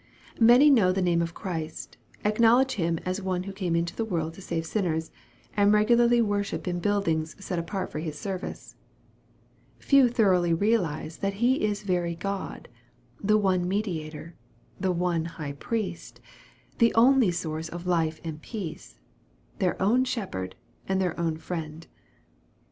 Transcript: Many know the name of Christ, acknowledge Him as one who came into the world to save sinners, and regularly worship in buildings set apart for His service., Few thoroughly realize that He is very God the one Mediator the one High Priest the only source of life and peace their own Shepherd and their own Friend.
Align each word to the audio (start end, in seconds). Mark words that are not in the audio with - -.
Many 0.39 0.71
know 0.71 0.91
the 0.91 0.99
name 1.03 1.21
of 1.21 1.35
Christ, 1.35 1.95
acknowledge 2.25 2.71
Him 2.73 2.97
as 3.05 3.21
one 3.21 3.43
who 3.43 3.53
came 3.53 3.75
into 3.75 3.95
the 3.95 4.03
world 4.03 4.33
to 4.33 4.41
save 4.41 4.65
sinners, 4.65 5.11
and 5.55 5.71
regularly 5.71 6.23
worship 6.23 6.67
in 6.67 6.79
buildings 6.79 7.35
set 7.37 7.59
apart 7.59 7.91
for 7.91 7.99
His 7.99 8.17
service., 8.17 8.75
Few 9.77 10.09
thoroughly 10.09 10.55
realize 10.55 11.17
that 11.17 11.35
He 11.35 11.63
is 11.63 11.83
very 11.83 12.15
God 12.15 12.67
the 13.23 13.37
one 13.37 13.67
Mediator 13.67 14.33
the 14.79 14.91
one 14.91 15.25
High 15.25 15.53
Priest 15.53 16.19
the 16.79 16.91
only 16.95 17.29
source 17.29 17.69
of 17.69 17.85
life 17.85 18.19
and 18.23 18.41
peace 18.41 18.97
their 19.59 19.79
own 19.79 20.03
Shepherd 20.03 20.55
and 20.87 20.99
their 20.99 21.13
own 21.19 21.37
Friend. 21.37 21.85